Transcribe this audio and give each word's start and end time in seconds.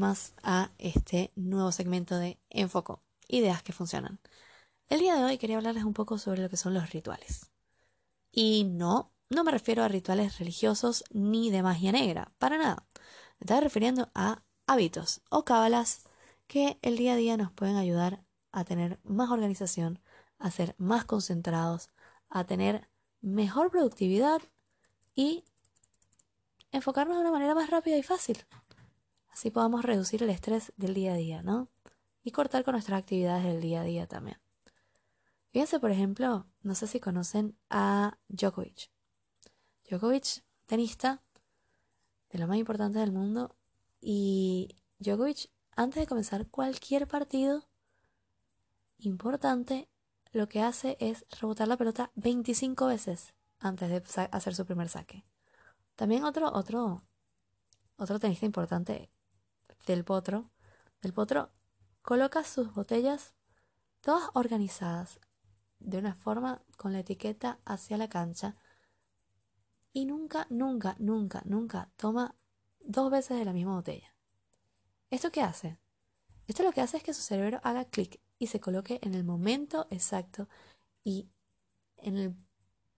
más 0.00 0.34
a 0.42 0.72
este 0.78 1.30
nuevo 1.36 1.70
segmento 1.70 2.16
de 2.16 2.40
Enfoco, 2.48 3.02
ideas 3.28 3.62
que 3.62 3.72
funcionan. 3.72 4.18
El 4.88 4.98
día 4.98 5.14
de 5.14 5.22
hoy 5.22 5.38
quería 5.38 5.58
hablarles 5.58 5.84
un 5.84 5.92
poco 5.92 6.18
sobre 6.18 6.42
lo 6.42 6.48
que 6.48 6.56
son 6.56 6.74
los 6.74 6.90
rituales. 6.90 7.52
Y 8.32 8.64
no, 8.64 9.12
no 9.28 9.44
me 9.44 9.52
refiero 9.52 9.84
a 9.84 9.88
rituales 9.88 10.38
religiosos 10.38 11.04
ni 11.10 11.50
de 11.50 11.62
magia 11.62 11.92
negra, 11.92 12.32
para 12.38 12.58
nada. 12.58 12.86
Me 13.38 13.44
estaba 13.44 13.60
refiriendo 13.60 14.10
a 14.14 14.42
hábitos 14.66 15.20
o 15.30 15.44
cábalas 15.44 16.04
que 16.48 16.78
el 16.82 16.96
día 16.96 17.12
a 17.12 17.16
día 17.16 17.36
nos 17.36 17.52
pueden 17.52 17.76
ayudar 17.76 18.24
a 18.52 18.64
tener 18.64 18.98
más 19.04 19.30
organización, 19.30 20.00
a 20.38 20.50
ser 20.50 20.74
más 20.78 21.04
concentrados, 21.04 21.90
a 22.30 22.44
tener 22.44 22.88
mejor 23.20 23.70
productividad 23.70 24.40
y 25.14 25.44
enfocarnos 26.72 27.16
de 27.16 27.20
una 27.20 27.32
manera 27.32 27.54
más 27.54 27.68
rápida 27.70 27.98
y 27.98 28.02
fácil. 28.02 28.38
Así 29.30 29.50
podamos 29.50 29.84
reducir 29.84 30.22
el 30.22 30.30
estrés 30.30 30.72
del 30.76 30.94
día 30.94 31.12
a 31.12 31.16
día, 31.16 31.42
¿no? 31.42 31.68
Y 32.22 32.32
cortar 32.32 32.64
con 32.64 32.72
nuestras 32.72 32.98
actividades 32.98 33.44
del 33.44 33.60
día 33.60 33.80
a 33.80 33.84
día 33.84 34.06
también. 34.06 34.38
Fíjense, 35.52 35.80
por 35.80 35.90
ejemplo, 35.90 36.46
no 36.62 36.74
sé 36.74 36.86
si 36.86 37.00
conocen 37.00 37.56
a 37.70 38.18
Djokovic. 38.28 38.90
Djokovic, 39.88 40.44
tenista, 40.66 41.22
de 42.30 42.38
lo 42.38 42.46
más 42.46 42.56
importante 42.58 42.98
del 42.98 43.12
mundo. 43.12 43.56
Y 44.00 44.76
Djokovic, 44.98 45.50
antes 45.74 46.00
de 46.00 46.06
comenzar 46.06 46.46
cualquier 46.48 47.08
partido 47.08 47.68
importante, 48.98 49.88
lo 50.32 50.48
que 50.48 50.62
hace 50.62 50.96
es 51.00 51.24
rebotar 51.40 51.66
la 51.66 51.76
pelota 51.76 52.12
25 52.14 52.86
veces 52.86 53.34
antes 53.58 53.90
de 53.90 54.28
hacer 54.30 54.54
su 54.54 54.64
primer 54.64 54.88
saque. 54.88 55.24
También 55.96 56.24
otro, 56.24 56.52
otro, 56.52 57.02
otro 57.96 58.18
tenista 58.20 58.46
importante 58.46 59.10
del 59.86 60.04
potro, 60.04 60.50
del 61.02 61.12
potro, 61.12 61.50
coloca 62.02 62.44
sus 62.44 62.72
botellas 62.72 63.34
todas 64.00 64.30
organizadas 64.34 65.20
de 65.78 65.98
una 65.98 66.14
forma 66.14 66.62
con 66.76 66.92
la 66.92 67.00
etiqueta 67.00 67.58
hacia 67.64 67.96
la 67.96 68.08
cancha 68.08 68.56
y 69.92 70.04
nunca, 70.04 70.46
nunca, 70.50 70.96
nunca, 70.98 71.42
nunca 71.44 71.90
toma 71.96 72.36
dos 72.80 73.10
veces 73.10 73.38
de 73.38 73.44
la 73.44 73.52
misma 73.52 73.74
botella. 73.74 74.14
¿Esto 75.10 75.32
qué 75.32 75.42
hace? 75.42 75.78
Esto 76.46 76.62
lo 76.62 76.72
que 76.72 76.80
hace 76.80 76.98
es 76.98 77.02
que 77.02 77.14
su 77.14 77.22
cerebro 77.22 77.60
haga 77.62 77.84
clic 77.84 78.20
y 78.38 78.46
se 78.48 78.60
coloque 78.60 78.98
en 79.02 79.14
el 79.14 79.24
momento 79.24 79.86
exacto 79.90 80.48
y 81.04 81.28
en 81.96 82.16
el 82.16 82.36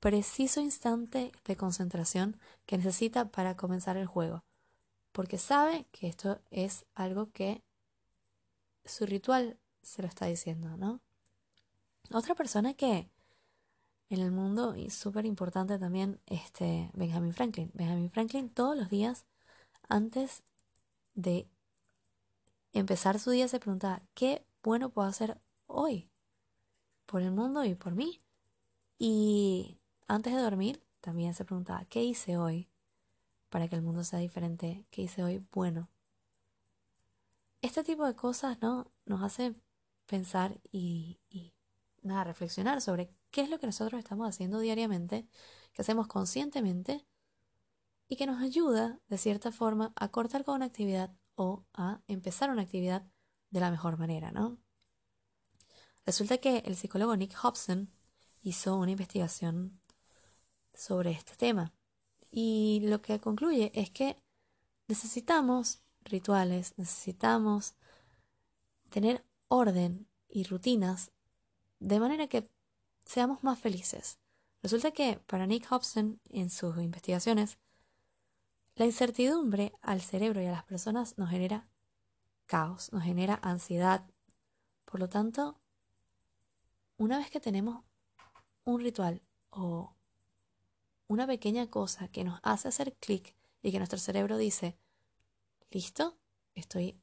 preciso 0.00 0.60
instante 0.60 1.32
de 1.44 1.56
concentración 1.56 2.38
que 2.64 2.76
necesita 2.76 3.30
para 3.30 3.56
comenzar 3.56 3.96
el 3.96 4.06
juego, 4.06 4.44
porque 5.16 5.38
sabe 5.38 5.86
que 5.92 6.08
esto 6.08 6.42
es 6.50 6.84
algo 6.94 7.32
que 7.32 7.64
su 8.84 9.06
ritual 9.06 9.58
se 9.80 10.02
lo 10.02 10.08
está 10.08 10.26
diciendo, 10.26 10.76
¿no? 10.76 11.00
Otra 12.12 12.34
persona 12.34 12.74
que 12.74 13.08
en 14.10 14.20
el 14.20 14.30
mundo 14.30 14.76
y 14.76 14.90
súper 14.90 15.24
importante 15.24 15.78
también, 15.78 16.20
este 16.26 16.90
Benjamin 16.92 17.32
Franklin. 17.32 17.70
Benjamin 17.72 18.10
Franklin 18.10 18.50
todos 18.50 18.76
los 18.76 18.90
días 18.90 19.24
antes 19.88 20.42
de 21.14 21.48
empezar 22.74 23.18
su 23.18 23.30
día 23.30 23.48
se 23.48 23.58
preguntaba, 23.58 24.02
¿qué 24.12 24.44
bueno 24.62 24.90
puedo 24.90 25.08
hacer 25.08 25.40
hoy? 25.66 26.10
Por 27.06 27.22
el 27.22 27.30
mundo 27.30 27.64
y 27.64 27.74
por 27.74 27.94
mí. 27.94 28.20
Y 28.98 29.78
antes 30.08 30.34
de 30.34 30.42
dormir, 30.42 30.82
también 31.00 31.32
se 31.32 31.46
preguntaba, 31.46 31.86
¿qué 31.86 32.04
hice 32.04 32.36
hoy 32.36 32.68
para 33.48 33.68
que 33.68 33.76
el 33.76 33.82
mundo 33.82 34.04
sea 34.04 34.18
diferente? 34.18 34.86
¿Qué 34.90 35.02
hice 35.02 35.22
hoy 35.22 35.44
bueno? 35.52 35.90
Este 37.62 37.84
tipo 37.84 38.06
de 38.06 38.14
cosas, 38.14 38.60
¿no? 38.60 38.92
Nos 39.04 39.22
hace 39.22 39.54
pensar 40.06 40.60
y, 40.70 41.20
y 41.28 41.54
nada, 42.02 42.24
reflexionar 42.24 42.80
sobre 42.80 43.10
qué 43.30 43.42
es 43.42 43.50
lo 43.50 43.58
que 43.58 43.66
nosotros 43.66 43.98
estamos 43.98 44.28
haciendo 44.28 44.60
diariamente, 44.60 45.26
que 45.72 45.82
hacemos 45.82 46.06
conscientemente 46.06 47.06
y 48.08 48.16
que 48.16 48.26
nos 48.26 48.42
ayuda, 48.42 49.00
de 49.08 49.18
cierta 49.18 49.52
forma, 49.52 49.92
a 49.96 50.08
cortar 50.08 50.44
con 50.44 50.56
una 50.56 50.66
actividad 50.66 51.14
o 51.34 51.66
a 51.74 52.00
empezar 52.06 52.50
una 52.50 52.62
actividad 52.62 53.04
de 53.50 53.60
la 53.60 53.70
mejor 53.70 53.98
manera, 53.98 54.30
¿no? 54.30 54.58
Resulta 56.04 56.38
que 56.38 56.58
el 56.58 56.76
psicólogo 56.76 57.16
Nick 57.16 57.36
Hobson 57.42 57.90
hizo 58.42 58.76
una 58.76 58.92
investigación 58.92 59.80
sobre 60.72 61.10
este 61.10 61.34
tema. 61.34 61.72
Y 62.38 62.80
lo 62.82 63.00
que 63.00 63.18
concluye 63.18 63.72
es 63.74 63.90
que 63.90 64.22
necesitamos 64.88 65.80
rituales, 66.04 66.74
necesitamos 66.76 67.76
tener 68.90 69.24
orden 69.48 70.06
y 70.28 70.44
rutinas 70.44 71.12
de 71.80 71.98
manera 71.98 72.26
que 72.26 72.46
seamos 73.06 73.42
más 73.42 73.58
felices. 73.58 74.18
Resulta 74.62 74.90
que 74.90 75.18
para 75.26 75.46
Nick 75.46 75.66
Hobson, 75.72 76.20
en 76.28 76.50
sus 76.50 76.76
investigaciones, 76.76 77.56
la 78.74 78.84
incertidumbre 78.84 79.72
al 79.80 80.02
cerebro 80.02 80.42
y 80.42 80.46
a 80.46 80.52
las 80.52 80.64
personas 80.64 81.16
nos 81.16 81.30
genera 81.30 81.70
caos, 82.44 82.92
nos 82.92 83.02
genera 83.02 83.40
ansiedad. 83.42 84.04
Por 84.84 85.00
lo 85.00 85.08
tanto, 85.08 85.58
una 86.98 87.16
vez 87.16 87.30
que 87.30 87.40
tenemos 87.40 87.82
un 88.64 88.82
ritual 88.82 89.22
o 89.48 89.95
una 91.08 91.26
pequeña 91.26 91.68
cosa 91.68 92.08
que 92.08 92.24
nos 92.24 92.40
hace 92.42 92.68
hacer 92.68 92.94
clic 92.94 93.34
y 93.62 93.72
que 93.72 93.78
nuestro 93.78 93.98
cerebro 93.98 94.36
dice, 94.36 94.76
listo, 95.70 96.16
estoy 96.54 97.00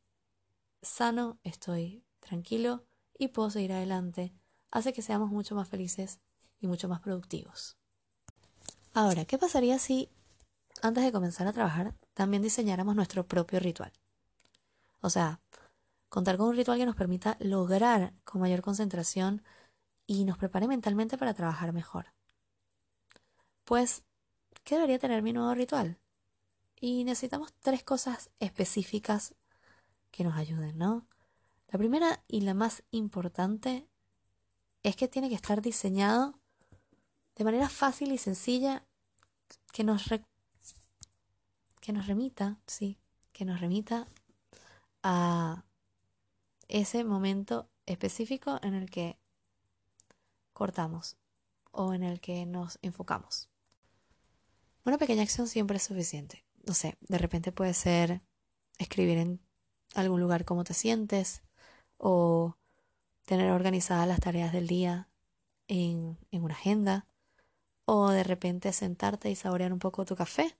sano, 0.81 1.39
estoy 1.43 2.03
tranquilo 2.19 2.85
y 3.17 3.29
puedo 3.29 3.49
seguir 3.49 3.73
adelante, 3.73 4.33
hace 4.71 4.93
que 4.93 5.01
seamos 5.01 5.29
mucho 5.29 5.55
más 5.55 5.67
felices 5.67 6.19
y 6.59 6.67
mucho 6.67 6.87
más 6.87 6.99
productivos. 6.99 7.77
Ahora, 8.93 9.25
¿qué 9.25 9.37
pasaría 9.37 9.79
si 9.79 10.09
antes 10.81 11.03
de 11.03 11.11
comenzar 11.11 11.47
a 11.47 11.53
trabajar 11.53 11.95
también 12.13 12.43
diseñáramos 12.43 12.95
nuestro 12.95 13.25
propio 13.25 13.59
ritual? 13.59 13.91
O 15.01 15.09
sea, 15.09 15.41
contar 16.09 16.37
con 16.37 16.47
un 16.47 16.55
ritual 16.55 16.77
que 16.77 16.85
nos 16.85 16.95
permita 16.95 17.37
lograr 17.39 18.13
con 18.23 18.41
mayor 18.41 18.61
concentración 18.61 19.43
y 20.05 20.25
nos 20.25 20.37
prepare 20.37 20.67
mentalmente 20.67 21.17
para 21.17 21.33
trabajar 21.33 21.73
mejor. 21.73 22.13
Pues, 23.65 24.03
¿qué 24.63 24.75
debería 24.75 24.99
tener 24.99 25.21
mi 25.21 25.33
nuevo 25.33 25.53
ritual? 25.53 25.99
Y 26.79 27.05
necesitamos 27.05 27.53
tres 27.61 27.83
cosas 27.83 28.29
específicas 28.39 29.35
que 30.11 30.23
nos 30.23 30.35
ayuden, 30.35 30.77
¿no? 30.77 31.07
La 31.69 31.79
primera 31.79 32.23
y 32.27 32.41
la 32.41 32.53
más 32.53 32.83
importante 32.91 33.87
es 34.83 34.95
que 34.95 35.07
tiene 35.07 35.29
que 35.29 35.35
estar 35.35 35.61
diseñado 35.61 36.39
de 37.35 37.43
manera 37.45 37.69
fácil 37.69 38.11
y 38.11 38.17
sencilla 38.17 38.85
que 39.71 39.83
nos, 39.83 40.03
que 41.79 41.93
nos 41.93 42.05
remita, 42.05 42.59
sí, 42.67 42.99
que 43.31 43.45
nos 43.45 43.61
remita 43.61 44.07
a 45.03 45.63
ese 46.67 47.03
momento 47.03 47.69
específico 47.85 48.59
en 48.61 48.73
el 48.73 48.89
que 48.89 49.17
cortamos 50.51 51.17
o 51.71 51.93
en 51.93 52.03
el 52.03 52.19
que 52.19 52.45
nos 52.45 52.77
enfocamos. 52.81 53.52
Una 54.85 54.97
pequeña 54.97 55.23
acción 55.23 55.47
siempre 55.47 55.77
es 55.77 55.83
suficiente. 55.83 56.45
No 56.65 56.73
sé, 56.73 56.97
de 57.01 57.17
repente 57.17 57.51
puede 57.51 57.73
ser 57.73 58.21
escribir 58.77 59.17
en 59.17 59.39
algún 59.95 60.19
lugar 60.19 60.45
cómo 60.45 60.63
te 60.63 60.73
sientes 60.73 61.43
o 61.97 62.57
tener 63.25 63.51
organizadas 63.51 64.07
las 64.07 64.19
tareas 64.19 64.51
del 64.51 64.67
día 64.67 65.09
en, 65.67 66.17
en 66.31 66.43
una 66.43 66.53
agenda 66.53 67.07
o 67.85 68.09
de 68.09 68.23
repente 68.23 68.73
sentarte 68.73 69.29
y 69.29 69.35
saborear 69.35 69.73
un 69.73 69.79
poco 69.79 70.05
tu 70.05 70.15
café, 70.15 70.57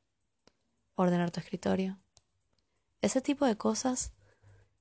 ordenar 0.96 1.31
tu 1.31 1.40
escritorio. 1.40 2.00
Ese 3.02 3.22
tipo 3.22 3.46
de 3.46 3.58
cosas 3.58 4.14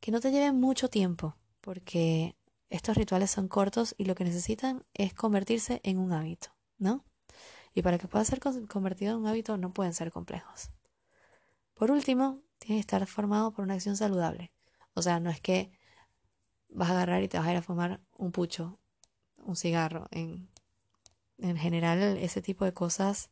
que 0.01 0.11
no 0.13 0.21
te 0.21 0.31
lleven 0.31 0.61
mucho 0.61 0.89
tiempo, 0.89 1.37
porque 1.61 2.37
estos 2.71 2.97
rituales 2.97 3.31
son 3.31 3.49
cortos 3.49 3.95
y 3.99 4.05
lo 4.05 4.15
que 4.15 4.25
necesitan 4.25 4.85
es 4.95 5.15
convertirse 5.15 5.81
en 5.85 5.99
un 5.99 6.13
hábito, 6.13 6.49
¿no? 6.79 7.05
Y 7.75 7.83
para 7.83 7.99
que 7.99 8.09
pueda 8.09 8.25
ser 8.25 8.41
convertido 8.41 9.13
en 9.13 9.19
un 9.19 9.27
hábito 9.27 9.57
no 9.57 9.73
pueden 9.73 9.95
ser 9.95 10.11
complejos. 10.13 10.71
Por 11.75 11.91
último, 11.91 12.43
tiene 12.59 12.77
que 12.77 12.81
estar 12.81 13.07
formado 13.07 13.53
por 13.53 13.65
una 13.65 13.75
acción 13.75 13.97
saludable. 13.97 14.53
O 14.95 15.03
sea, 15.03 15.21
no 15.21 15.31
es 15.31 15.41
que 15.41 15.73
vas 16.69 16.91
a 16.91 16.93
agarrar 16.93 17.23
y 17.23 17.29
te 17.29 17.39
vas 17.39 17.47
a 17.47 17.53
ir 17.53 17.57
a 17.57 17.63
fumar 17.63 18.01
un 18.17 18.33
pucho, 18.33 18.79
un 19.37 19.57
cigarro. 19.57 20.07
En, 20.11 20.49
en 21.39 21.57
general, 21.57 22.01
ese 22.19 22.43
tipo 22.43 22.65
de 22.65 22.75
cosas 22.75 23.31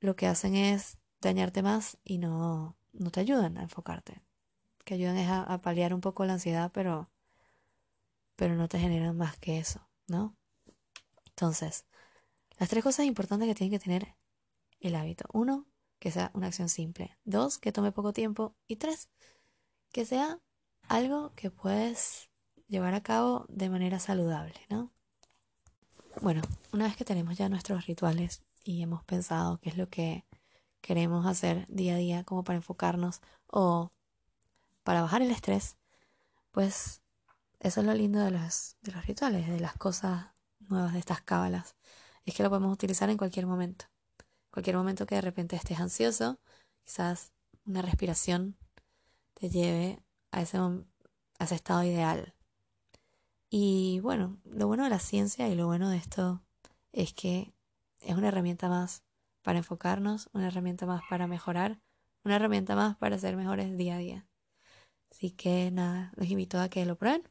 lo 0.00 0.16
que 0.16 0.26
hacen 0.26 0.54
es 0.54 0.98
dañarte 1.20 1.62
más 1.62 1.98
y 2.04 2.18
no, 2.18 2.76
no 2.92 3.10
te 3.10 3.20
ayudan 3.20 3.58
a 3.58 3.62
enfocarte. 3.62 4.22
Que 4.84 4.94
ayudan 4.94 5.16
es 5.16 5.28
a, 5.28 5.60
paliar 5.62 5.92
un 5.92 6.00
poco 6.00 6.24
la 6.24 6.34
ansiedad, 6.34 6.70
pero, 6.72 7.10
pero 8.36 8.54
no 8.54 8.68
te 8.68 8.78
generan 8.78 9.16
más 9.16 9.36
que 9.38 9.58
eso, 9.58 9.88
¿no? 10.06 10.36
Entonces, 11.26 11.86
las 12.56 12.68
tres 12.68 12.82
cosas 12.82 13.06
importantes 13.06 13.48
que 13.48 13.54
tiene 13.54 13.70
que 13.70 13.82
tener 13.82 14.14
el 14.80 14.94
hábito. 14.94 15.24
Uno, 15.32 15.66
que 15.98 16.10
sea 16.10 16.30
una 16.34 16.48
acción 16.48 16.68
simple. 16.68 17.16
Dos, 17.24 17.58
que 17.58 17.72
tome 17.72 17.92
poco 17.92 18.12
tiempo. 18.12 18.54
Y 18.66 18.76
tres, 18.76 19.08
que 19.92 20.04
sea 20.04 20.40
algo 20.88 21.32
que 21.34 21.50
puedes 21.50 22.30
llevar 22.68 22.94
a 22.94 23.02
cabo 23.02 23.46
de 23.48 23.70
manera 23.70 23.98
saludable, 23.98 24.60
¿no? 24.68 24.90
Bueno, 26.20 26.42
una 26.72 26.84
vez 26.84 26.96
que 26.96 27.04
tenemos 27.04 27.36
ya 27.36 27.48
nuestros 27.48 27.86
rituales 27.86 28.42
y 28.64 28.82
hemos 28.82 29.04
pensado 29.04 29.58
qué 29.58 29.70
es 29.70 29.76
lo 29.76 29.88
que 29.88 30.24
queremos 30.80 31.26
hacer 31.26 31.66
día 31.68 31.94
a 31.94 31.98
día 31.98 32.24
como 32.24 32.42
para 32.42 32.56
enfocarnos 32.56 33.20
o 33.48 33.92
para 34.82 35.02
bajar 35.02 35.20
el 35.20 35.30
estrés, 35.30 35.76
pues 36.52 37.02
eso 37.60 37.80
es 37.80 37.86
lo 37.86 37.92
lindo 37.92 38.20
de 38.20 38.30
los, 38.30 38.76
de 38.82 38.92
los 38.92 39.04
rituales, 39.06 39.48
de 39.48 39.60
las 39.60 39.74
cosas 39.76 40.28
nuevas, 40.60 40.92
de 40.92 41.00
estas 41.00 41.20
cábalas, 41.20 41.76
es 42.26 42.34
que 42.34 42.42
lo 42.42 42.50
podemos 42.50 42.72
utilizar 42.72 43.08
en 43.08 43.16
cualquier 43.16 43.46
momento. 43.46 43.86
Cualquier 44.50 44.76
momento 44.76 45.06
que 45.06 45.14
de 45.14 45.20
repente 45.20 45.56
estés 45.56 45.80
ansioso, 45.80 46.38
quizás 46.84 47.32
una 47.64 47.82
respiración 47.82 48.56
te 49.34 49.48
lleve 49.48 50.02
a 50.32 50.42
ese, 50.42 50.58
a 50.58 50.84
ese 51.44 51.54
estado 51.54 51.84
ideal. 51.84 52.34
Y 53.48 54.00
bueno, 54.00 54.38
lo 54.44 54.66
bueno 54.66 54.84
de 54.84 54.90
la 54.90 54.98
ciencia 54.98 55.48
y 55.48 55.54
lo 55.54 55.66
bueno 55.66 55.88
de 55.88 55.98
esto 55.98 56.42
es 56.92 57.12
que 57.14 57.54
es 58.00 58.16
una 58.16 58.28
herramienta 58.28 58.68
más 58.68 59.02
para 59.42 59.58
enfocarnos, 59.58 60.28
una 60.32 60.48
herramienta 60.48 60.86
más 60.86 61.02
para 61.08 61.26
mejorar, 61.26 61.80
una 62.24 62.36
herramienta 62.36 62.74
más 62.74 62.96
para 62.96 63.18
ser 63.18 63.36
mejores 63.36 63.76
día 63.76 63.94
a 63.94 63.98
día. 63.98 64.26
Así 65.10 65.30
que 65.30 65.70
nada, 65.70 66.12
los 66.16 66.28
invito 66.28 66.58
a 66.58 66.68
que 66.68 66.84
lo 66.84 66.96
prueben. 66.96 67.22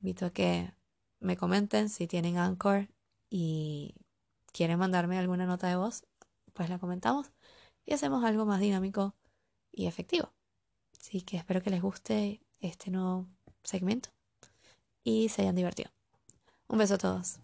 Invito 0.00 0.26
a 0.26 0.30
que 0.30 0.72
me 1.20 1.36
comenten 1.36 1.88
si 1.88 2.06
tienen 2.06 2.38
Anchor 2.38 2.88
y 3.30 3.94
Quieren 4.52 4.78
mandarme 4.78 5.18
alguna 5.18 5.46
nota 5.46 5.66
de 5.68 5.76
voz, 5.76 6.04
pues 6.52 6.68
la 6.68 6.78
comentamos 6.78 7.32
y 7.84 7.94
hacemos 7.94 8.24
algo 8.24 8.44
más 8.44 8.60
dinámico 8.60 9.14
y 9.72 9.86
efectivo. 9.86 10.32
Así 11.00 11.22
que 11.22 11.36
espero 11.38 11.62
que 11.62 11.70
les 11.70 11.82
guste 11.82 12.40
este 12.60 12.90
nuevo 12.90 13.26
segmento 13.64 14.10
y 15.02 15.28
se 15.30 15.42
hayan 15.42 15.56
divertido. 15.56 15.90
Un 16.68 16.78
beso 16.78 16.94
a 16.94 16.98
todos. 16.98 17.38